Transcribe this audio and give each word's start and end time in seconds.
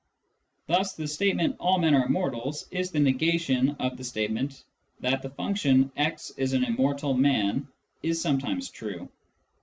Thus 0.65 0.95
the 0.95 1.07
statement" 1.07 1.57
all 1.59 1.77
men 1.77 1.93
are 1.93 2.09
mortals" 2.09 2.67
is 2.71 2.89
the 2.89 2.99
negation 2.99 3.75
of 3.79 3.97
the 3.97 4.03
statement 4.03 4.63
that 4.99 5.21
the 5.21 5.29
function" 5.29 5.91
x 5.95 6.31
is 6.37 6.53
a 6.53 6.71
mortal 6.71 7.13
man" 7.13 7.67
is 8.01 8.19
sometimes 8.19 8.71
true. 8.71 9.09